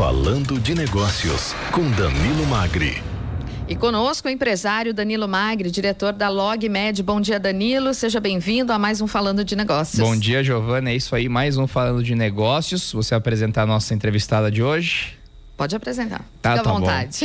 [0.00, 3.02] Falando de Negócios, com Danilo Magri.
[3.68, 7.02] E conosco o empresário Danilo Magri, diretor da LogMed.
[7.02, 7.92] Bom dia, Danilo.
[7.92, 10.00] Seja bem-vindo a mais um Falando de Negócios.
[10.00, 10.88] Bom dia, Giovana.
[10.88, 12.94] É isso aí, mais um Falando de Negócios.
[12.94, 15.19] Você apresentar a nossa entrevistada de hoje.
[15.60, 16.24] Pode apresentar.
[16.40, 17.18] Tá, Fica tá à vontade.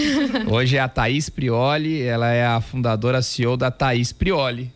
[0.44, 0.56] Bom.
[0.60, 4.70] Hoje é a Thaís Prioli, ela é a fundadora CEO da Thaís Prioli.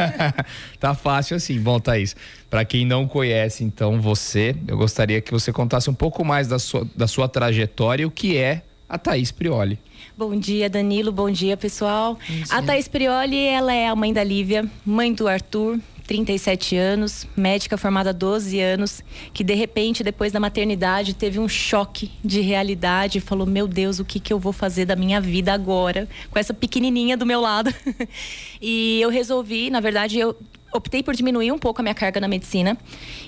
[0.80, 1.60] tá fácil assim.
[1.60, 2.16] Bom, Thaís,
[2.48, 6.58] para quem não conhece, então, você, eu gostaria que você contasse um pouco mais da
[6.58, 9.78] sua, da sua trajetória e o que é a Thaís Prioli.
[10.16, 11.12] Bom dia, Danilo.
[11.12, 12.18] Bom dia, pessoal.
[12.26, 12.44] Dia.
[12.48, 17.76] A Thaís Prioli, ela é a mãe da Lívia, mãe do Arthur, 37 anos, médica
[17.76, 19.02] formada há 12 anos,
[19.34, 23.98] que de repente, depois da maternidade, teve um choque de realidade e falou: Meu Deus,
[23.98, 27.40] o que, que eu vou fazer da minha vida agora, com essa pequenininha do meu
[27.40, 27.74] lado?
[28.62, 30.36] e eu resolvi, na verdade, eu
[30.72, 32.76] optei por diminuir um pouco a minha carga na medicina.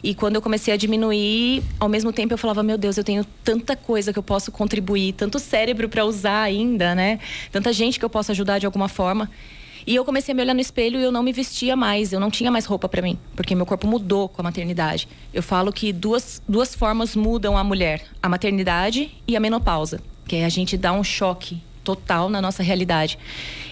[0.02, 3.24] E quando eu comecei a diminuir, ao mesmo tempo eu falava: Meu Deus, eu tenho
[3.42, 7.18] tanta coisa que eu posso contribuir, tanto cérebro para usar ainda, né?
[7.50, 9.30] Tanta gente que eu posso ajudar de alguma forma.
[9.86, 12.20] E eu comecei a me olhar no espelho e eu não me vestia mais, eu
[12.20, 15.08] não tinha mais roupa para mim, porque meu corpo mudou com a maternidade.
[15.32, 20.36] Eu falo que duas, duas formas mudam a mulher: a maternidade e a menopausa, que
[20.36, 23.18] a gente dá um choque total na nossa realidade.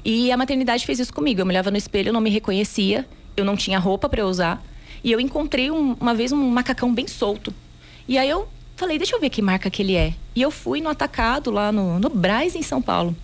[0.05, 1.41] E a maternidade fez isso comigo.
[1.41, 4.65] Eu me olhava no espelho, eu não me reconhecia, eu não tinha roupa para usar.
[5.05, 7.53] E eu encontrei um, uma vez um macacão bem solto.
[8.09, 10.15] E aí eu falei, deixa eu ver que marca que ele é.
[10.35, 13.15] E eu fui no atacado lá no, no Braz, em São Paulo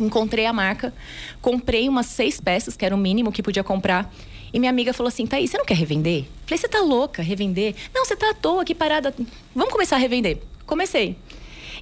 [0.00, 0.92] encontrei a marca,
[1.40, 4.12] comprei umas seis peças, que era o mínimo que podia comprar.
[4.52, 6.24] E minha amiga falou assim: Thaís, você não quer revender?
[6.46, 7.74] Falei, você tá louca, revender?
[7.94, 9.14] Não, você tá à toa aqui parada.
[9.54, 10.38] Vamos começar a revender.
[10.66, 11.16] Comecei.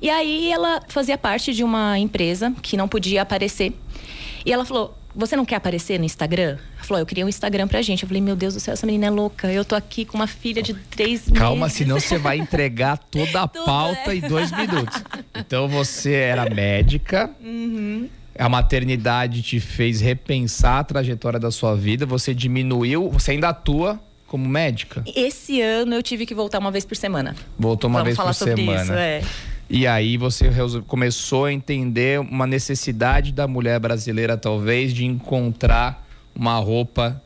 [0.01, 3.73] E aí ela fazia parte de uma empresa que não podia aparecer.
[4.45, 6.59] E ela falou: Você não quer aparecer no Instagram?
[6.77, 8.03] Ela falou: Eu queria um Instagram pra gente.
[8.03, 9.51] Eu falei: Meu Deus do céu, essa menina é louca.
[9.53, 11.39] Eu tô aqui com uma filha de três meses.
[11.39, 15.03] Calma, senão você vai entregar toda a pauta em dois minutos.
[15.35, 17.31] Então você era médica.
[17.43, 18.09] Uhum.
[18.39, 22.07] A maternidade te fez repensar a trajetória da sua vida.
[22.07, 23.11] Você diminuiu.
[23.11, 25.03] Você ainda atua como médica?
[25.17, 27.35] Esse ano eu tive que voltar uma vez por semana.
[27.59, 28.83] Voltou uma Vamos vez falar por sobre semana.
[28.83, 29.23] Isso, é.
[29.71, 30.51] E aí você
[30.87, 37.21] começou a entender uma necessidade da mulher brasileira, talvez, de encontrar uma roupa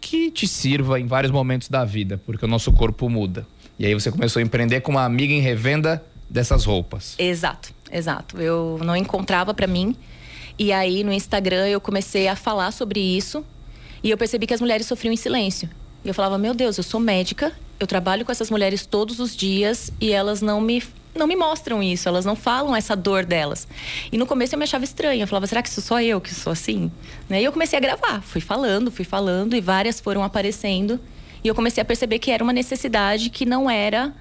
[0.00, 3.46] que te sirva em vários momentos da vida, porque o nosso corpo muda.
[3.78, 7.16] E aí você começou a empreender com uma amiga em revenda dessas roupas.
[7.18, 8.40] Exato, exato.
[8.40, 9.96] Eu não encontrava para mim.
[10.58, 13.44] E aí no Instagram eu comecei a falar sobre isso
[14.02, 15.68] e eu percebi que as mulheres sofriam em silêncio.
[16.04, 19.34] E eu falava: "Meu Deus, eu sou médica, eu trabalho com essas mulheres todos os
[19.34, 20.82] dias e elas não me
[21.14, 23.68] não me mostram isso, elas não falam essa dor delas.
[24.10, 26.34] E no começo eu me achava estranha, eu falava, será que sou só eu que
[26.34, 26.90] sou assim?
[27.28, 27.42] Né?
[27.42, 30.98] E eu comecei a gravar, fui falando, fui falando, e várias foram aparecendo.
[31.44, 34.14] E eu comecei a perceber que era uma necessidade que não era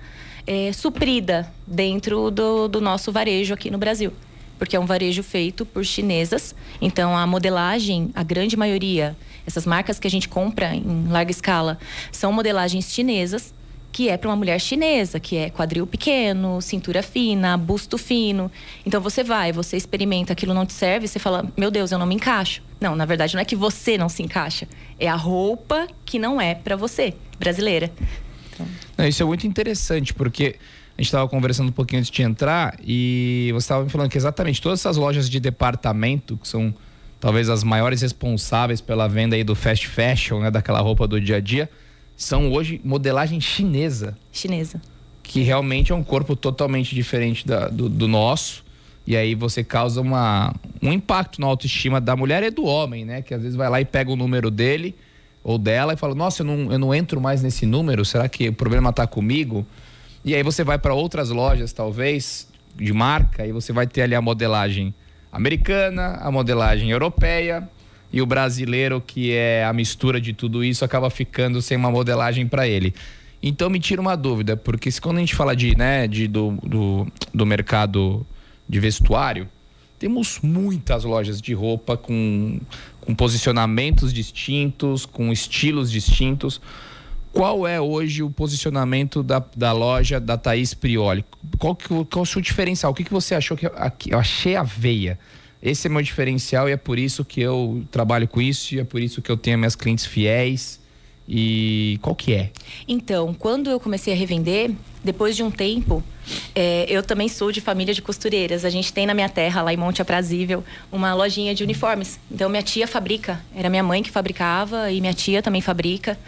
[0.46, 4.12] é, suprida dentro do, do nosso varejo aqui no Brasil.
[4.58, 6.53] Porque é um varejo feito por chinesas.
[6.81, 9.16] Então, a modelagem, a grande maioria,
[9.46, 11.79] essas marcas que a gente compra em larga escala,
[12.12, 13.53] são modelagens chinesas
[13.91, 18.52] que é para uma mulher chinesa, que é quadril pequeno, cintura fina, busto fino.
[18.85, 22.06] Então você vai, você experimenta, aquilo não te serve, você fala: "Meu Deus, eu não
[22.06, 22.62] me encaixo".
[22.79, 24.68] Não, na verdade não é que você não se encaixa,
[25.00, 27.91] é a roupa que não é para você, brasileira.
[28.53, 28.68] Então...
[28.97, 30.56] Não, isso é muito interessante porque
[30.97, 34.18] a gente estava conversando um pouquinho antes de entrar e você estava me falando que
[34.18, 36.73] exatamente todas essas lojas de departamento que são
[37.19, 41.38] talvez as maiores responsáveis pela venda aí do fast fashion, né, daquela roupa do dia
[41.38, 41.69] a dia,
[42.22, 44.16] são hoje modelagem chinesa.
[44.32, 44.80] Chinesa.
[45.24, 48.64] Que realmente é um corpo totalmente diferente da, do, do, nosso.
[49.08, 53.22] E aí você causa uma, um impacto na autoestima da mulher e do homem, né?
[53.24, 54.94] Que às vezes vai lá e pega o número dele
[55.44, 58.50] ou dela e fala: Nossa, eu não, eu não entro mais nesse número, será que
[58.50, 59.66] o problema está comigo?
[60.24, 64.14] E aí você vai para outras lojas, talvez, de marca, e você vai ter ali
[64.14, 64.94] a modelagem
[65.32, 67.68] americana, a modelagem europeia
[68.14, 72.48] e o brasileiro, que é a mistura de tudo isso, acaba ficando sem uma modelagem
[72.48, 72.94] para ele.
[73.42, 76.52] Então me tira uma dúvida, porque se quando a gente fala de, né, de, do,
[76.64, 78.26] do, do mercado
[78.68, 79.47] de vestuário,
[79.97, 82.59] temos muitas lojas de roupa com,
[83.00, 86.62] com posicionamentos distintos, com estilos distintos.
[87.32, 91.24] Qual é hoje o posicionamento da, da loja da Thaís Prioli?
[91.58, 92.91] Qual, que, qual é o seu diferencial?
[92.91, 95.18] O que, que você achou que eu achei a veia?
[95.61, 98.84] Esse é meu diferencial e é por isso que eu trabalho com isso e é
[98.84, 100.81] por isso que eu tenho minhas clientes fiéis.
[101.34, 102.49] E qual que é?
[102.87, 104.72] Então, quando eu comecei a revender,
[105.02, 106.03] depois de um tempo,
[106.53, 108.66] é, eu também sou de família de costureiras.
[108.66, 112.19] A gente tem na minha terra, lá em Monte Aprazível, uma lojinha de uniformes.
[112.29, 113.41] Então, minha tia fabrica.
[113.55, 116.19] Era minha mãe que fabricava e minha tia também fabrica.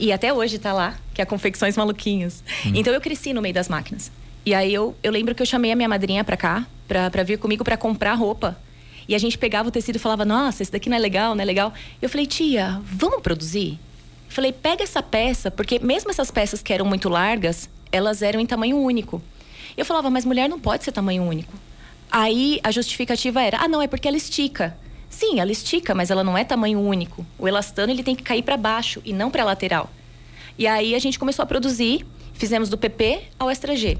[0.00, 2.42] E até hoje está lá, que é a Confecções Maluquinhos.
[2.64, 2.72] Hum.
[2.74, 4.10] Então, eu cresci no meio das máquinas.
[4.46, 7.38] E aí eu, eu lembro que eu chamei a minha madrinha pra cá, pra vir
[7.38, 8.56] comigo pra comprar roupa.
[9.08, 11.40] E a gente pegava o tecido e falava, nossa, esse daqui não é legal, não
[11.40, 11.72] é legal.
[12.00, 13.78] Eu falei, tia, vamos produzir?
[14.28, 18.38] Eu falei, pega essa peça, porque mesmo essas peças que eram muito largas, elas eram
[18.38, 19.22] em tamanho único.
[19.76, 21.54] Eu falava, mas mulher não pode ser tamanho único.
[22.10, 24.76] Aí a justificativa era, ah, não, é porque ela estica.
[25.08, 27.24] Sim, ela estica, mas ela não é tamanho único.
[27.38, 29.90] O elastano ele tem que cair para baixo e não para lateral.
[30.58, 32.04] E aí a gente começou a produzir,
[32.34, 33.96] fizemos do PP ao Extra G.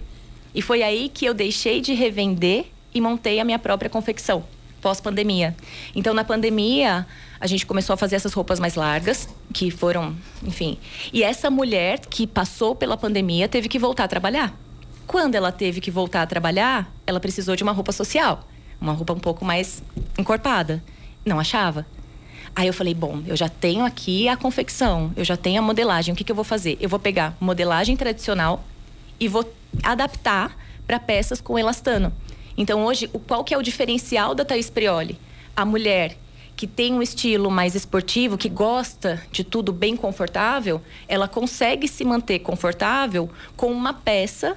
[0.55, 4.45] E foi aí que eu deixei de revender e montei a minha própria confecção,
[4.81, 5.57] pós-pandemia.
[5.95, 7.07] Então, na pandemia,
[7.41, 10.79] a gente começou a fazer essas roupas mais largas, que foram, enfim.
[11.13, 14.55] E essa mulher que passou pela pandemia teve que voltar a trabalhar.
[15.07, 18.47] Quando ela teve que voltar a trabalhar, ela precisou de uma roupa social,
[18.81, 19.83] uma roupa um pouco mais
[20.19, 20.83] encorpada.
[21.25, 21.87] Não achava.
[22.55, 26.13] Aí eu falei, bom, eu já tenho aqui a confecção, eu já tenho a modelagem,
[26.13, 26.77] o que, que eu vou fazer?
[26.81, 28.65] Eu vou pegar modelagem tradicional
[29.21, 29.51] e vou
[29.83, 32.13] adaptar para peças com elastano.
[32.59, 35.17] Então hoje, o, qual que é o diferencial da Thaís Prioli?
[35.55, 36.19] A mulher
[36.57, 42.05] que tem um estilo mais esportivo, que gosta de tudo bem confortável, ela consegue se
[42.05, 44.57] manter confortável com uma peça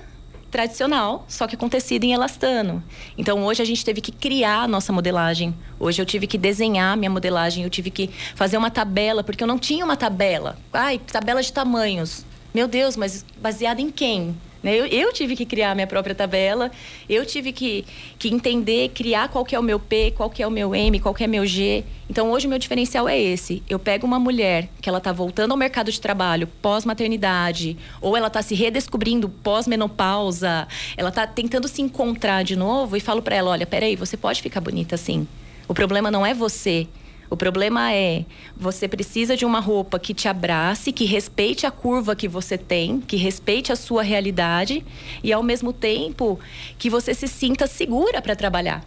[0.49, 2.83] tradicional, só que com tecido em elastano.
[3.15, 5.53] Então hoje a gente teve que criar a nossa modelagem.
[5.79, 9.47] Hoje eu tive que desenhar minha modelagem, eu tive que fazer uma tabela, porque eu
[9.47, 10.57] não tinha uma tabela.
[10.73, 12.25] Ai, tabela de tamanhos.
[12.51, 14.35] Meu Deus, mas baseada em quem?
[14.63, 14.75] Né?
[14.75, 16.71] Eu, eu, tive que criar a minha própria tabela,
[17.09, 17.85] eu tive que,
[18.19, 20.99] que entender, criar qual que é o meu P, qual que é o meu M,
[20.99, 21.83] qual que é o meu G.
[22.09, 23.63] Então hoje o meu diferencial é esse.
[23.69, 28.27] Eu pego uma mulher que ela está voltando ao mercado de trabalho pós-maternidade, ou ela
[28.27, 33.51] está se redescobrindo pós-menopausa, ela está tentando se encontrar de novo e falo para ela,
[33.51, 35.27] olha, peraí, você pode ficar bonita assim.
[35.67, 36.87] O problema não é você,
[37.31, 38.25] o problema é,
[38.57, 42.99] você precisa de uma roupa que te abrace, que respeite a curva que você tem,
[42.99, 44.83] que respeite a sua realidade
[45.23, 46.37] e ao mesmo tempo
[46.77, 48.83] que você se sinta segura para trabalhar.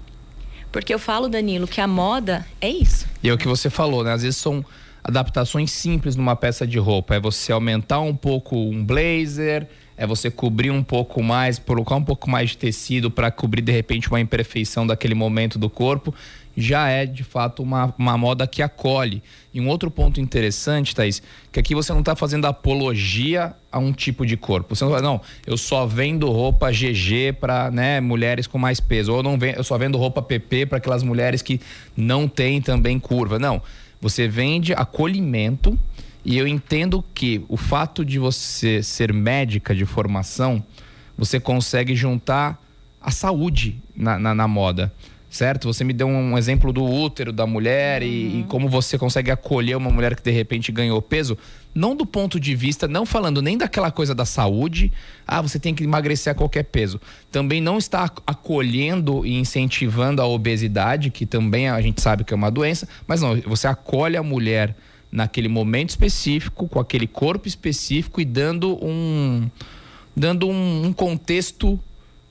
[0.71, 3.07] Porque eu falo, Danilo, que a moda é isso.
[3.23, 4.13] E é o que você falou, né?
[4.13, 4.63] Às vezes são
[5.03, 7.15] adaptações simples numa peça de roupa.
[7.15, 12.05] É você aumentar um pouco um blazer, é você cobrir um pouco mais, colocar um
[12.05, 16.15] pouco mais de tecido para cobrir de repente uma imperfeição daquele momento do corpo
[16.57, 19.23] já é de fato uma, uma moda que acolhe.
[19.53, 21.23] E um outro ponto interessante, Thaís,
[21.53, 24.75] que aqui você não está fazendo apologia a um tipo de corpo.
[24.75, 29.23] Você não, não eu só vendo roupa GG para né, mulheres com mais peso, ou
[29.23, 31.61] não vendo, eu só vendo roupa PP para aquelas mulheres que
[31.97, 33.39] não têm também curva.
[33.39, 33.61] Não,
[34.01, 35.79] você vende acolhimento
[36.25, 40.65] e eu entendo que o fato de você ser médica de formação,
[41.17, 42.61] você consegue juntar
[43.01, 44.93] a saúde na, na, na moda
[45.35, 45.67] certo?
[45.67, 48.09] Você me deu um exemplo do útero da mulher uhum.
[48.09, 48.43] e, e, uhum.
[48.45, 51.37] como você consegue acolher uma mulher que de repente ganhou peso.
[51.75, 54.93] Não do ponto de vista, não falando nem daquela coisa da saúde,
[55.27, 57.01] ah, você tem que emagrecer a qualquer peso.
[57.33, 62.37] Também não está acolhendo e incentivando a obesidade, que também a gente sabe que é
[62.37, 64.77] uma doença, mas não, você acolhe a mulher
[65.11, 69.51] naquele momento específico, com aquele corpo específico e dando um,
[70.17, 71.81] dando um, um contexto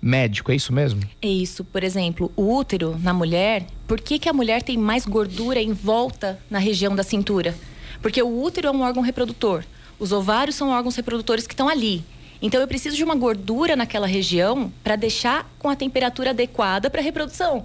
[0.04, 1.02] médico, é isso mesmo?
[1.22, 1.64] É isso.
[1.64, 5.72] Por exemplo, o útero na mulher, por que, que a mulher tem mais gordura em
[5.72, 7.56] volta na região da cintura?
[8.02, 9.64] Porque o útero é um órgão reprodutor.
[9.98, 12.04] Os ovários são órgãos reprodutores que estão ali.
[12.42, 17.00] Então eu preciso de uma gordura naquela região para deixar com a temperatura adequada para
[17.00, 17.64] a reprodução.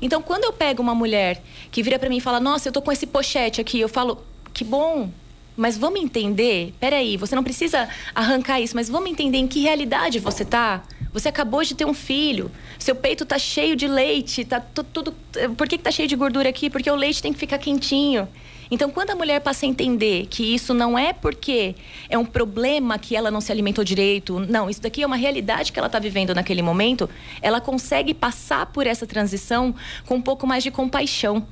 [0.00, 2.80] Então quando eu pego uma mulher que vira para mim e fala: "Nossa, eu tô
[2.80, 4.24] com esse pochete aqui", eu falo:
[4.54, 5.10] "Que bom,
[5.56, 10.18] mas vamos entender, peraí, você não precisa arrancar isso, mas vamos entender em que realidade
[10.18, 10.82] você tá.
[11.12, 15.14] Você acabou de ter um filho, seu peito tá cheio de leite, tá tudo.
[15.56, 16.70] Por que, que tá cheio de gordura aqui?
[16.70, 18.26] Porque o leite tem que ficar quentinho.
[18.70, 21.74] Então, quando a mulher passa a entender que isso não é porque
[22.08, 25.70] é um problema que ela não se alimentou direito, não, isso daqui é uma realidade
[25.70, 27.10] que ela está vivendo naquele momento,
[27.42, 29.74] ela consegue passar por essa transição
[30.06, 31.46] com um pouco mais de compaixão.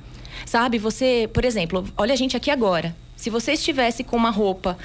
[0.47, 2.95] Sabe, você, por exemplo, olha a gente aqui agora.
[3.21, 4.79] Se você estivesse com uma roupa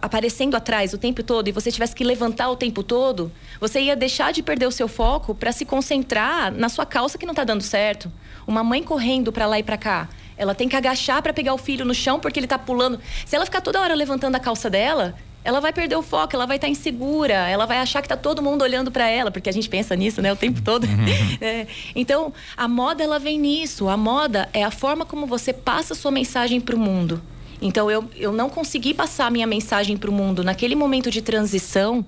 [0.00, 3.96] aparecendo atrás o tempo todo e você tivesse que levantar o tempo todo, você ia
[3.96, 7.42] deixar de perder o seu foco para se concentrar na sua calça que não está
[7.42, 8.12] dando certo.
[8.46, 11.58] Uma mãe correndo para lá e para cá, ela tem que agachar para pegar o
[11.58, 13.00] filho no chão porque ele está pulando.
[13.26, 16.46] Se ela ficar toda hora levantando a calça dela, ela vai perder o foco, ela
[16.46, 19.50] vai estar tá insegura, ela vai achar que está todo mundo olhando para ela, porque
[19.50, 20.84] a gente pensa nisso, né, o tempo todo.
[20.84, 21.04] Uhum.
[21.44, 21.66] É.
[21.96, 23.88] Então, a moda ela vem nisso.
[23.88, 27.20] A moda é a forma como você passa a sua mensagem para o mundo.
[27.64, 31.22] Então eu, eu não consegui passar a minha mensagem para o mundo naquele momento de
[31.22, 32.04] transição.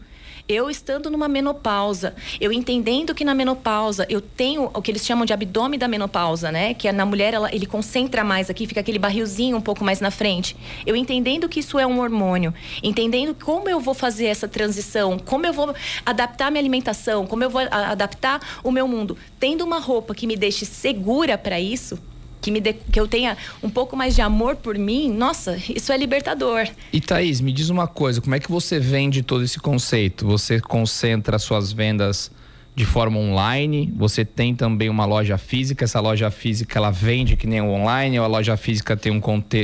[0.46, 5.24] Eu estando numa menopausa, eu entendendo que na menopausa eu tenho o que eles chamam
[5.24, 6.72] de abdômen da menopausa, né?
[6.72, 9.98] Que é na mulher ela, ele concentra mais aqui, fica aquele barrilzinho um pouco mais
[9.98, 10.54] na frente.
[10.84, 15.46] Eu entendendo que isso é um hormônio, entendendo como eu vou fazer essa transição, como
[15.46, 20.14] eu vou adaptar minha alimentação, como eu vou adaptar o meu mundo, tendo uma roupa
[20.14, 21.98] que me deixe segura para isso,
[22.46, 25.96] que, me que eu tenha um pouco mais de amor por mim, nossa, isso é
[25.96, 26.68] libertador.
[26.92, 30.24] E Thaís, me diz uma coisa, como é que você vende todo esse conceito?
[30.26, 32.30] Você concentra suas vendas
[32.74, 33.92] de forma online?
[33.96, 35.84] Você tem também uma loja física?
[35.84, 38.18] Essa loja física ela vende que nem o online?
[38.18, 39.20] Ou a loja física tem um,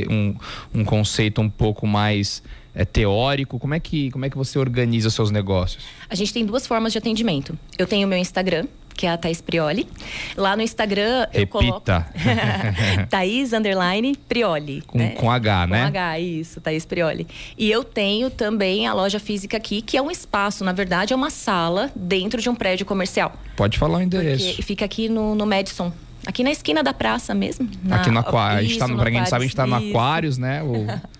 [0.09, 0.35] um,
[0.73, 2.43] um conceito um pouco mais
[2.75, 3.59] é, teórico?
[3.59, 5.83] Como é, que, como é que você organiza seus negócios?
[6.09, 7.57] A gente tem duas formas de atendimento.
[7.77, 9.87] Eu tenho o meu Instagram, que é a Thaís Prioli.
[10.35, 11.83] Lá no Instagram eu coloco.
[13.09, 14.81] Thaís Underline Prioli.
[14.81, 15.09] Com, né?
[15.11, 15.81] com H, né?
[15.81, 17.27] Com H, isso, Thaís Prioli.
[17.57, 21.15] E eu tenho também a loja física aqui, que é um espaço, na verdade, é
[21.15, 23.33] uma sala dentro de um prédio comercial.
[23.55, 24.45] Pode falar o endereço.
[24.45, 25.91] Porque fica aqui no, no Madison.
[26.25, 27.69] Aqui na esquina da praça mesmo.
[27.83, 27.97] Na...
[27.97, 28.59] Aqui no Aquário.
[28.59, 30.63] A gente tá no, pra quem não sabe, a gente tá no Aquários, né?
[30.63, 30.87] O...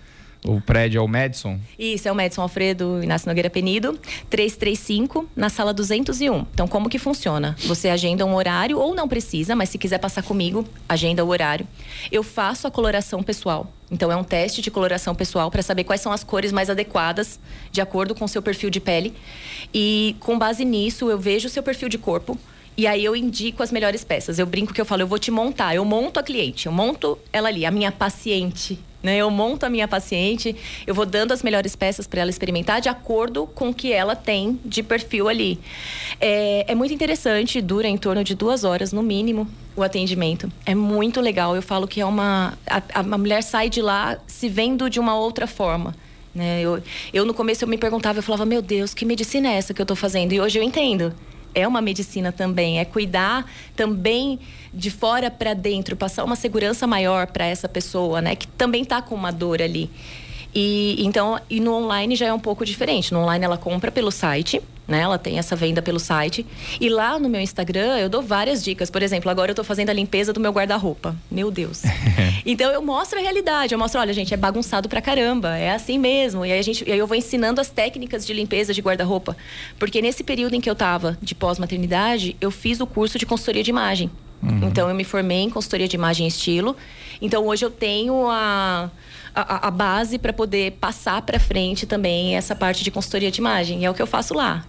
[0.46, 1.58] O prédio é o Madison?
[1.78, 3.98] Isso, é o Madison Alfredo Inácio Nogueira Penido,
[4.28, 6.44] 335, na sala 201.
[6.52, 7.56] Então, como que funciona?
[7.60, 11.66] Você agenda um horário, ou não precisa, mas se quiser passar comigo, agenda o horário.
[12.12, 13.72] Eu faço a coloração pessoal.
[13.90, 17.40] Então, é um teste de coloração pessoal para saber quais são as cores mais adequadas
[17.72, 19.14] de acordo com o seu perfil de pele.
[19.72, 22.38] E, com base nisso, eu vejo o seu perfil de corpo.
[22.76, 24.38] E aí eu indico as melhores peças.
[24.38, 25.74] Eu brinco que eu falo, eu vou te montar.
[25.74, 29.18] Eu monto a cliente, eu monto ela ali, a minha paciente né?
[29.18, 30.56] Eu monto a minha paciente,
[30.86, 34.16] eu vou dando as melhores peças para ela experimentar de acordo com o que ela
[34.16, 35.60] tem de perfil ali.
[36.18, 39.46] É, é muito interessante, dura em torno de duas horas no mínimo
[39.76, 40.50] o atendimento.
[40.64, 41.54] É muito legal.
[41.54, 42.56] Eu falo que é uma.
[42.66, 45.94] A, a mulher sai de lá se vendo de uma outra forma.
[46.34, 46.62] Né?
[46.62, 46.82] Eu,
[47.12, 49.80] eu, no começo, eu me perguntava, eu falava, meu Deus, que medicina é essa que
[49.80, 50.32] eu estou fazendo?
[50.32, 51.14] E hoje eu entendo
[51.54, 54.38] é uma medicina também, é cuidar também
[54.72, 59.00] de fora para dentro, passar uma segurança maior para essa pessoa, né, que também está
[59.00, 59.90] com uma dor ali.
[60.54, 63.12] E então, e no online já é um pouco diferente.
[63.12, 65.00] No online ela compra pelo site, né?
[65.00, 66.46] Ela tem essa venda pelo site.
[66.80, 68.88] E lá no meu Instagram eu dou várias dicas.
[68.88, 71.16] Por exemplo, agora eu estou fazendo a limpeza do meu guarda-roupa.
[71.28, 71.82] Meu Deus.
[72.44, 73.74] então eu mostro a realidade.
[73.74, 75.56] Eu mostro, olha, gente, é bagunçado pra caramba.
[75.56, 76.44] É assim mesmo.
[76.44, 79.36] E aí, a gente, e aí eu vou ensinando as técnicas de limpeza de guarda-roupa.
[79.78, 83.62] Porque nesse período em que eu estava de pós-maternidade, eu fiz o curso de consultoria
[83.62, 84.10] de imagem.
[84.42, 84.68] Uhum.
[84.68, 86.76] Então eu me formei em consultoria de imagem e estilo.
[87.20, 88.90] Então hoje eu tenho a
[89.34, 93.82] a, a base para poder passar para frente também essa parte de consultoria de imagem.
[93.82, 94.64] E é o que eu faço lá.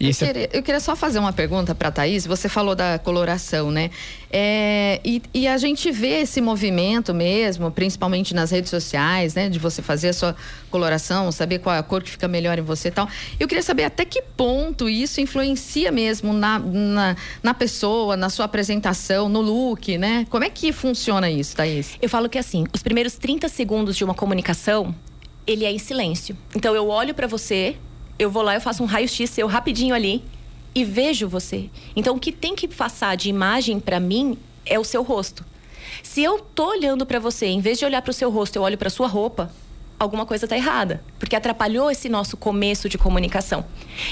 [0.00, 2.26] Eu queria, eu, queria, só fazer uma pergunta para a Thaís.
[2.26, 3.90] Você falou da coloração, né?
[4.30, 9.48] É, e, e, a gente vê esse movimento mesmo, principalmente nas redes sociais, né?
[9.48, 10.36] De você fazer a sua
[10.70, 13.08] coloração, saber qual é a cor que fica melhor em você e tal.
[13.40, 18.44] Eu queria saber até que ponto isso influencia mesmo na, na, na pessoa, na sua
[18.44, 20.26] apresentação, no look, né?
[20.28, 21.96] Como é que funciona isso, Thaís?
[22.00, 24.94] Eu falo que assim, os primeiros 30 segundos de uma comunicação,
[25.46, 26.36] ele é em silêncio.
[26.54, 27.76] Então eu olho para você,
[28.18, 30.22] eu vou lá, eu faço um raio-x seu rapidinho ali
[30.74, 31.70] e vejo você.
[31.94, 35.44] Então, o que tem que passar de imagem para mim é o seu rosto.
[36.02, 38.62] Se eu tô olhando para você, em vez de olhar para o seu rosto, eu
[38.62, 39.50] olho para sua roupa,
[39.98, 43.64] alguma coisa está errada, porque atrapalhou esse nosso começo de comunicação.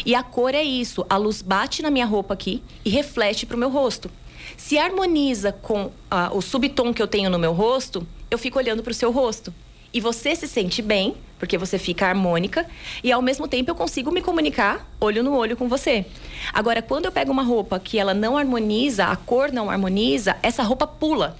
[0.04, 3.56] E a cor é isso, a luz bate na minha roupa aqui e reflete para
[3.56, 4.10] o meu rosto.
[4.56, 8.82] Se harmoniza com ah, o subtom que eu tenho no meu rosto, eu fico olhando
[8.82, 9.52] para o seu rosto.
[9.92, 12.66] E você se sente bem, porque você fica harmônica,
[13.02, 16.06] e ao mesmo tempo eu consigo me comunicar olho no olho com você.
[16.52, 20.62] Agora, quando eu pego uma roupa que ela não harmoniza, a cor não harmoniza, essa
[20.62, 21.36] roupa pula.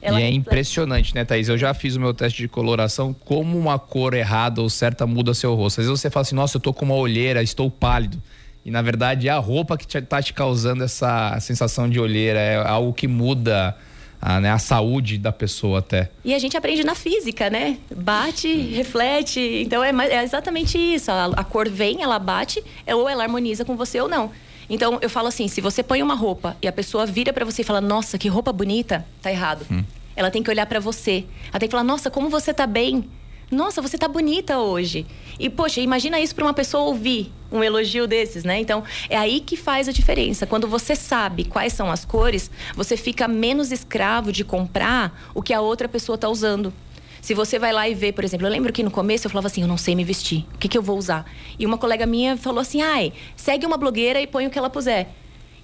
[0.00, 1.48] Ela e é impressionante, né, Thaís?
[1.48, 5.32] Eu já fiz o meu teste de coloração, como uma cor errada ou certa muda
[5.32, 5.80] seu rosto.
[5.80, 8.20] Às vezes você fala assim, nossa, eu tô com uma olheira, estou pálido.
[8.64, 12.56] E na verdade é a roupa que está te causando essa sensação de olheira, é
[12.56, 13.76] algo que muda
[14.22, 16.08] a, né, a saúde da pessoa até.
[16.24, 17.78] E a gente aprende na física, né?
[17.94, 19.40] Bate, reflete.
[19.40, 21.10] Então é, é exatamente isso.
[21.10, 24.30] A, a, cor vem, ela bate, é, ou ela harmoniza com você ou não.
[24.70, 27.62] Então eu falo assim: se você põe uma roupa e a pessoa vira para você
[27.62, 29.66] e fala, nossa, que roupa bonita, tá errado.
[29.68, 29.82] Hum.
[30.14, 31.24] Ela tem que olhar para você.
[31.50, 33.04] Ela tem que falar, nossa, como você tá bem.
[33.52, 35.06] Nossa, você tá bonita hoje.
[35.38, 38.58] E, poxa, imagina isso para uma pessoa ouvir um elogio desses, né?
[38.58, 40.46] Então, é aí que faz a diferença.
[40.46, 45.52] Quando você sabe quais são as cores, você fica menos escravo de comprar o que
[45.52, 46.72] a outra pessoa tá usando.
[47.20, 49.48] Se você vai lá e vê, por exemplo, eu lembro que no começo eu falava
[49.48, 51.30] assim, eu não sei me vestir, o que, que eu vou usar?
[51.58, 54.70] E uma colega minha falou assim, ai, segue uma blogueira e põe o que ela
[54.70, 55.08] puser.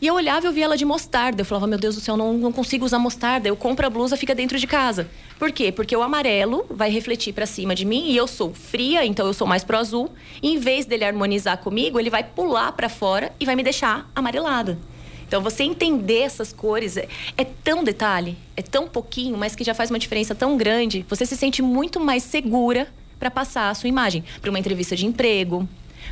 [0.00, 1.40] E eu olhava e eu via ela de mostarda.
[1.40, 3.48] Eu falava, meu Deus do céu, não, não consigo usar mostarda.
[3.48, 5.08] Eu compro a blusa, fica dentro de casa.
[5.38, 5.72] Por quê?
[5.72, 9.34] Porque o amarelo vai refletir para cima de mim e eu sou fria, então eu
[9.34, 10.10] sou mais pro azul.
[10.40, 14.08] E em vez dele harmonizar comigo, ele vai pular para fora e vai me deixar
[14.14, 14.78] amarelada.
[15.26, 19.74] Então, você entender essas cores é, é, tão detalhe, é tão pouquinho, mas que já
[19.74, 21.04] faz uma diferença tão grande.
[21.06, 22.88] Você se sente muito mais segura
[23.18, 25.68] para passar a sua imagem para uma entrevista de emprego,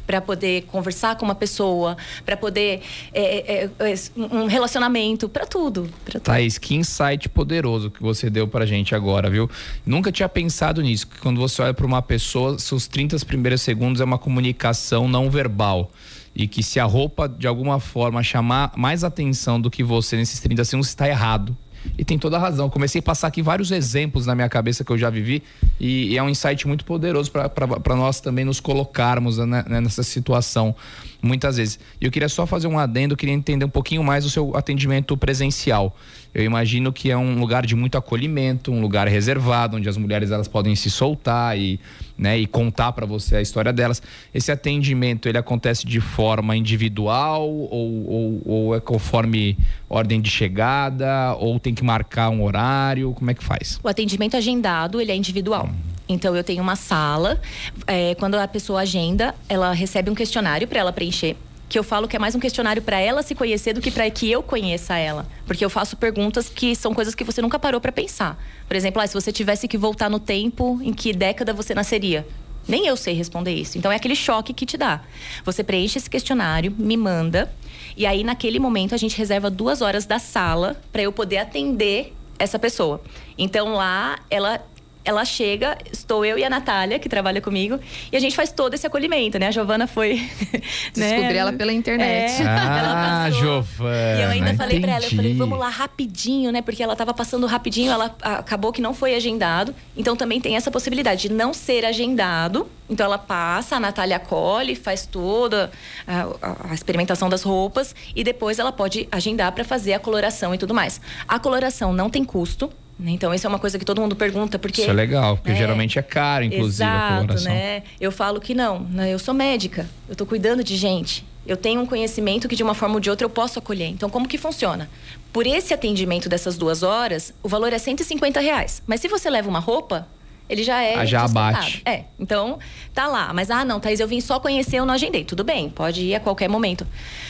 [0.06, 2.82] para poder conversar com uma pessoa, para poder
[3.12, 6.22] é, é, é, um relacionamento, para tudo, pra tudo.
[6.22, 9.50] Thaís, que insight poderoso que você deu pra gente agora, viu?
[9.84, 14.00] Nunca tinha pensado nisso, que quando você olha para uma pessoa, seus 30 primeiros segundos
[14.00, 15.90] é uma comunicação não verbal
[16.34, 20.38] e que se a roupa de alguma forma chamar mais atenção do que você nesses
[20.38, 21.56] 30 segundos está errado.
[21.98, 22.68] E tem toda a razão.
[22.68, 25.42] Comecei a passar aqui vários exemplos na minha cabeça que eu já vivi
[25.78, 30.02] e, e é um insight muito poderoso para nós também nos colocarmos né, né, nessa
[30.02, 30.74] situação
[31.22, 31.78] muitas vezes.
[32.00, 35.16] E eu queria só fazer um adendo, queria entender um pouquinho mais o seu atendimento
[35.16, 35.96] presencial.
[36.34, 40.30] Eu imagino que é um lugar de muito acolhimento, um lugar reservado, onde as mulheres
[40.30, 41.80] elas podem se soltar e,
[42.16, 44.02] né, e contar para você a história delas.
[44.34, 49.56] Esse atendimento ele acontece de forma individual ou, ou, ou, é conforme
[49.88, 53.12] ordem de chegada ou tem que marcar um horário?
[53.12, 53.80] Como é que faz?
[53.82, 55.68] O atendimento agendado ele é individual.
[56.08, 57.40] Então eu tenho uma sala.
[57.88, 61.36] É, quando a pessoa agenda, ela recebe um questionário para ela preencher
[61.68, 64.08] que eu falo que é mais um questionário para ela se conhecer do que para
[64.08, 65.26] que eu conheça ela.
[65.44, 68.40] Porque eu faço perguntas que são coisas que você nunca parou para pensar.
[68.68, 72.24] Por exemplo, ah, se você tivesse que voltar no tempo, em que década você nasceria?
[72.68, 73.78] Nem eu sei responder isso.
[73.78, 75.02] Então é aquele choque que te dá.
[75.44, 77.52] Você preenche esse questionário, me manda,
[77.96, 82.14] e aí naquele momento a gente reserva duas horas da sala para eu poder atender
[82.38, 83.00] essa pessoa.
[83.38, 84.60] Então lá ela
[85.06, 87.78] ela chega, estou eu e a Natália, que trabalha comigo,
[88.10, 89.46] e a gente faz todo esse acolhimento, né?
[89.46, 90.14] A Giovana foi.
[90.96, 91.10] né?
[91.12, 92.42] Descobri ela pela internet.
[92.42, 94.18] É, ah, Giovana.
[94.18, 96.60] E eu ainda falei para ela, eu falei, vamos lá rapidinho, né?
[96.60, 99.72] Porque ela estava passando rapidinho, ela acabou que não foi agendado.
[99.96, 102.68] Então também tem essa possibilidade de não ser agendado.
[102.90, 105.70] Então ela passa, a Natália acolhe, faz toda
[106.06, 110.58] a, a, experimentação das roupas e depois ela pode agendar para fazer a coloração e
[110.58, 111.00] tudo mais.
[111.28, 112.85] A coloração não tem custo, né?
[112.98, 114.82] Então, isso é uma coisa que todo mundo pergunta, porque...
[114.82, 115.56] Isso é legal, porque né?
[115.56, 117.52] geralmente é caro, inclusive, Exato, a coloração.
[117.52, 117.82] né?
[118.00, 119.12] Eu falo que não, né?
[119.12, 121.24] eu sou médica, eu estou cuidando de gente.
[121.46, 123.86] Eu tenho um conhecimento que, de uma forma ou de outra, eu posso acolher.
[123.86, 124.88] Então, como que funciona?
[125.32, 128.82] Por esse atendimento dessas duas horas, o valor é 150 reais.
[128.86, 130.08] Mas se você leva uma roupa,
[130.48, 131.04] ele já é.
[131.06, 131.82] Já abate.
[131.84, 132.04] É.
[132.18, 132.58] Então,
[132.94, 133.32] tá lá.
[133.32, 135.24] Mas, ah, não, Thaís, eu vim só conhecer, eu não agendei.
[135.24, 136.86] Tudo bem, pode ir a qualquer momento.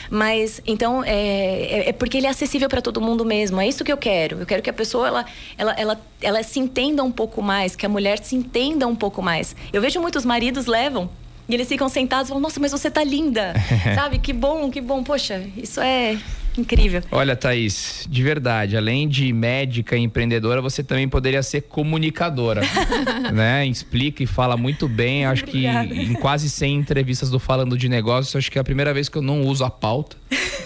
[0.09, 3.59] Mas, então, é, é, é porque ele é acessível para todo mundo mesmo.
[3.59, 4.39] É isso que eu quero.
[4.39, 5.25] Eu quero que a pessoa, ela,
[5.57, 9.21] ela, ela, ela se entenda um pouco mais, que a mulher se entenda um pouco
[9.21, 9.55] mais.
[9.73, 11.09] Eu vejo muitos maridos levam
[11.49, 13.53] e eles ficam sentados e falam, nossa, mas você tá linda.
[13.95, 14.19] Sabe?
[14.19, 15.03] Que bom, que bom.
[15.03, 16.17] Poxa, isso é
[16.61, 17.01] incrível.
[17.11, 22.61] Olha, Thaís, de verdade, além de médica e empreendedora, você também poderia ser comunicadora,
[23.33, 23.65] né?
[23.65, 25.25] Explica e fala muito bem.
[25.25, 25.93] Acho Obrigada.
[25.93, 29.09] que em quase 100 entrevistas do Falando de Negócios, acho que é a primeira vez
[29.09, 30.17] que eu não uso a pauta.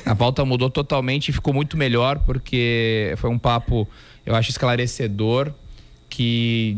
[0.05, 3.87] A pauta mudou totalmente e ficou muito melhor, porque foi um papo,
[4.25, 5.53] eu acho, esclarecedor,
[6.09, 6.77] que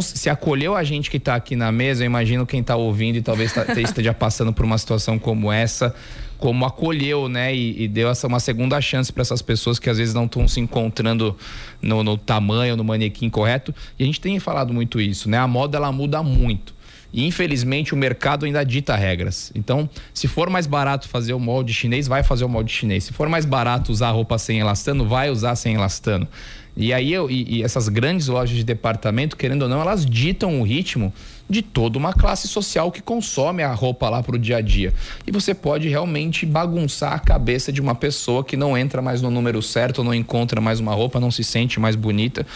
[0.00, 3.22] se acolheu a gente que está aqui na mesa, eu imagino quem está ouvindo e
[3.22, 5.94] talvez tá, esteja passando por uma situação como essa,
[6.38, 7.54] como acolheu, né?
[7.54, 10.46] E, e deu essa uma segunda chance para essas pessoas que às vezes não estão
[10.48, 11.36] se encontrando
[11.80, 13.74] no, no tamanho, no manequim correto.
[13.98, 15.38] E a gente tem falado muito isso, né?
[15.38, 16.74] A moda ela muda muito.
[17.12, 19.50] E infelizmente o mercado ainda dita regras.
[19.54, 23.04] Então, se for mais barato fazer o molde chinês, vai fazer o molde chinês.
[23.04, 26.28] Se for mais barato usar roupa sem elastano, vai usar sem elastano.
[26.76, 30.60] E aí eu, e, e essas grandes lojas de departamento, querendo ou não, elas ditam
[30.60, 31.12] o ritmo
[31.48, 34.92] de toda uma classe social que consome a roupa lá para o dia a dia.
[35.26, 39.30] E você pode realmente bagunçar a cabeça de uma pessoa que não entra mais no
[39.30, 42.46] número certo, não encontra mais uma roupa, não se sente mais bonita.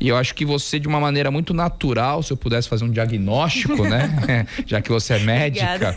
[0.00, 2.90] E eu acho que você, de uma maneira muito natural, se eu pudesse fazer um
[2.90, 4.46] diagnóstico, né?
[4.66, 5.94] Já que você é médica,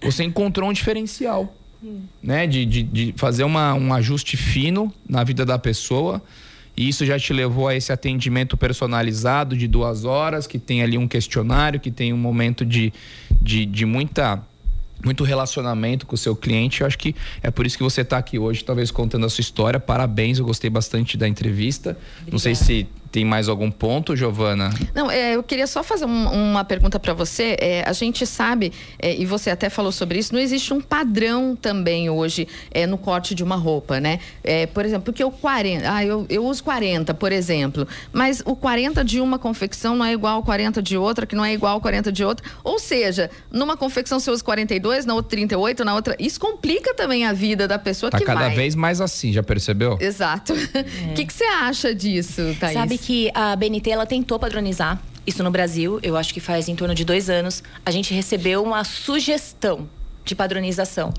[0.00, 1.54] você encontrou um diferencial.
[1.82, 2.02] Hum.
[2.22, 6.22] Né, de, de, de fazer uma, um ajuste fino na vida da pessoa
[6.76, 10.96] e isso já te levou a esse atendimento personalizado de duas horas, que tem ali
[10.96, 12.92] um questionário, que tem um momento de,
[13.40, 14.42] de, de muita
[15.02, 16.82] muito relacionamento com o seu cliente.
[16.82, 19.40] Eu acho que é por isso que você está aqui hoje, talvez contando a sua
[19.40, 19.80] história.
[19.80, 21.90] Parabéns, eu gostei bastante da entrevista.
[21.90, 22.30] Obrigada.
[22.30, 24.72] Não sei se tem mais algum ponto, Giovana?
[24.94, 27.56] Não, é, eu queria só fazer um, uma pergunta para você.
[27.60, 31.56] É, a gente sabe, é, e você até falou sobre isso, não existe um padrão
[31.56, 34.20] também hoje é, no corte de uma roupa, né?
[34.44, 38.54] É, por exemplo, porque o 40, ah, eu, eu uso 40, por exemplo, mas o
[38.54, 41.74] 40 de uma confecção não é igual ao 40 de outra, que não é igual
[41.74, 42.48] ao 40 de outra.
[42.62, 46.16] Ou seja, numa confecção você usa 42, na outra 38, na outra.
[46.18, 48.54] Isso complica também a vida da pessoa tá que cada vai.
[48.54, 49.98] vez mais assim, já percebeu?
[50.00, 50.54] Exato.
[51.10, 52.74] O que, que você acha disso, Thaís?
[52.74, 56.74] Sabe que a BNT ela tentou padronizar isso no Brasil, eu acho que faz em
[56.74, 57.62] torno de dois anos.
[57.84, 59.88] A gente recebeu uma sugestão
[60.24, 61.12] de padronização,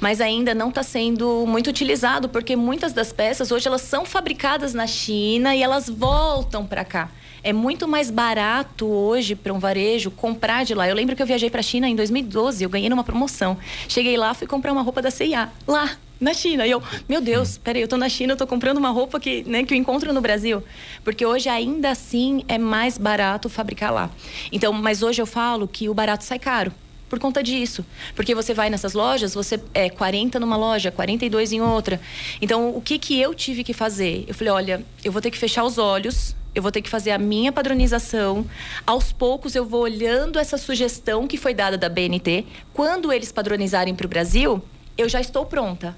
[0.00, 4.74] mas ainda não está sendo muito utilizado porque muitas das peças hoje elas são fabricadas
[4.74, 7.10] na China e elas voltam para cá.
[7.42, 10.88] É muito mais barato hoje para um varejo comprar de lá.
[10.88, 13.56] Eu lembro que eu viajei para a China em 2012, eu ganhei numa promoção.
[13.88, 16.66] Cheguei lá, fui comprar uma roupa da C&A, lá na China.
[16.66, 19.42] E eu, meu Deus, peraí, eu tô na China, eu tô comprando uma roupa que,
[19.44, 20.62] né, que eu encontro no Brasil.
[21.04, 24.10] Porque hoje ainda assim é mais barato fabricar lá.
[24.52, 26.72] Então, mas hoje eu falo que o barato sai caro
[27.08, 27.84] por conta disso.
[28.14, 32.00] Porque você vai nessas lojas, você é 40 numa loja, 42 em outra.
[32.40, 34.24] Então, o que que eu tive que fazer?
[34.28, 37.12] Eu falei, olha, eu vou ter que fechar os olhos, eu vou ter que fazer
[37.12, 38.44] a minha padronização.
[38.86, 42.44] Aos poucos eu vou olhando essa sugestão que foi dada da BNT.
[42.74, 44.62] Quando eles padronizarem para o Brasil,
[44.96, 45.96] eu já estou pronta.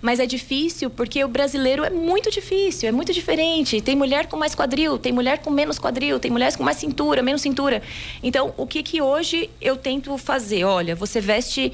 [0.00, 3.80] Mas é difícil porque o brasileiro é muito difícil, é muito diferente.
[3.80, 7.22] Tem mulher com mais quadril, tem mulher com menos quadril, tem mulheres com mais cintura,
[7.22, 7.82] menos cintura.
[8.22, 10.64] Então, o que que hoje eu tento fazer?
[10.64, 11.72] Olha, você veste.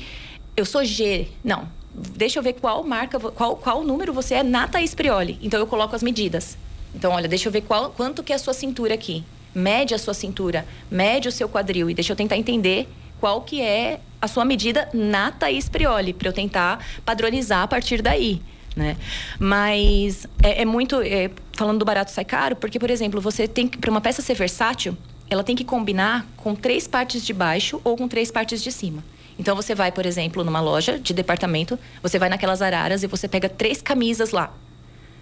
[0.56, 1.28] Eu sou G.
[1.42, 1.68] Não.
[1.94, 5.38] Deixa eu ver qual marca, qual, qual número você é na Thaís Prioli.
[5.42, 6.56] Então, eu coloco as medidas.
[6.94, 9.24] Então, olha, deixa eu ver qual, quanto que é a sua cintura aqui.
[9.54, 12.88] Mede a sua cintura, mede o seu quadril e deixa eu tentar entender
[13.20, 18.00] qual que é a sua medida na Thaís Prioli, para eu tentar padronizar a partir
[18.00, 18.40] daí.
[18.74, 18.96] Né?
[19.38, 21.00] Mas é, é muito.
[21.02, 23.78] É, falando do barato sai caro, porque, por exemplo, você tem que.
[23.78, 24.96] Para uma peça ser versátil,
[25.30, 29.04] ela tem que combinar com três partes de baixo ou com três partes de cima.
[29.38, 33.28] Então você vai, por exemplo, numa loja de departamento, você vai naquelas araras e você
[33.28, 34.52] pega três camisas lá.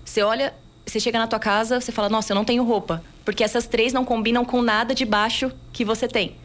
[0.05, 0.55] Você olha,
[0.87, 3.93] você chega na tua casa, você fala: "Nossa, eu não tenho roupa", porque essas três
[3.93, 6.37] não combinam com nada de baixo que você tem.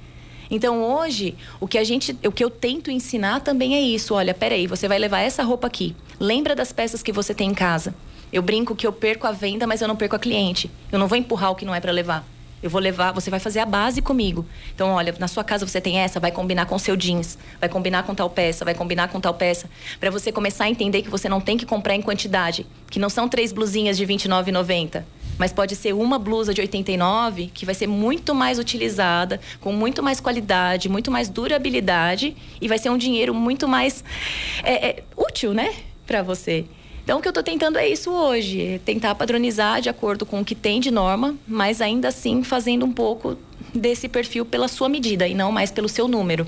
[0.50, 4.14] Então hoje, o que a gente, o que eu tento ensinar também é isso.
[4.14, 5.96] Olha, peraí, você vai levar essa roupa aqui.
[6.20, 7.94] Lembra das peças que você tem em casa.
[8.32, 10.70] Eu brinco que eu perco a venda, mas eu não perco a cliente.
[10.92, 12.26] Eu não vou empurrar o que não é para levar.
[12.62, 14.44] Eu vou levar, você vai fazer a base comigo.
[14.74, 18.04] Então, olha, na sua casa você tem essa, vai combinar com seu jeans, vai combinar
[18.04, 21.30] com tal peça, vai combinar com tal peça, para você começar a entender que você
[21.30, 25.04] não tem que comprar em quantidade, que não são três blusinhas de R$29,90
[25.38, 30.02] mas pode ser uma blusa de 89 que vai ser muito mais utilizada, com muito
[30.02, 34.04] mais qualidade, muito mais durabilidade e vai ser um dinheiro muito mais
[34.64, 35.74] é, é, útil, né,
[36.06, 36.66] para você.
[37.04, 40.42] Então, o que eu estou tentando é isso hoje, é tentar padronizar de acordo com
[40.42, 43.38] o que tem de norma, mas ainda assim fazendo um pouco
[43.74, 46.46] desse perfil pela sua medida e não mais pelo seu número.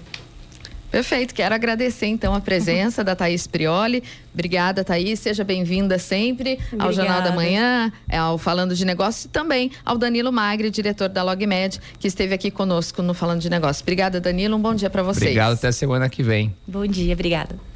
[0.91, 4.03] Perfeito, quero agradecer então a presença da Thaís Prioli.
[4.33, 6.83] Obrigada, Thaís, seja bem-vinda sempre Obrigada.
[6.83, 11.21] ao Jornal da Manhã, ao Falando de Negócios e também ao Danilo Magri, diretor da
[11.23, 13.81] LogMed, que esteve aqui conosco no Falando de Negócios.
[13.81, 15.23] Obrigada, Danilo, um bom dia para vocês.
[15.23, 16.55] Obrigado, até semana que vem.
[16.67, 17.68] Bom dia, obrigada.